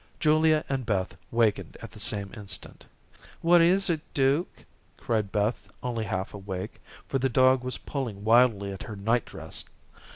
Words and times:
Julia 0.19 0.65
and 0.67 0.83
Beth 0.83 1.15
wakened 1.29 1.77
at 1.79 1.91
the 1.91 1.99
same 1.99 2.33
instant. 2.35 2.87
"What 3.41 3.61
is 3.61 3.87
it, 3.87 4.01
Duke?" 4.15 4.65
cried 4.97 5.31
Beth 5.31 5.69
only 5.83 6.05
half 6.05 6.33
awake, 6.33 6.81
for 7.07 7.19
the 7.19 7.29
dog 7.29 7.63
was 7.63 7.77
pulling 7.77 8.23
wildly 8.23 8.71
at 8.73 8.81
her 8.81 8.95
night 8.95 9.25
dress. 9.25 9.63